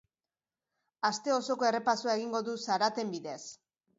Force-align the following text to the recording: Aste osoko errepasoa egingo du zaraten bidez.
Aste 1.09 1.33
osoko 1.35 1.69
errepasoa 1.69 2.17
egingo 2.21 2.43
du 2.47 2.57
zaraten 2.71 3.15
bidez. 3.17 3.39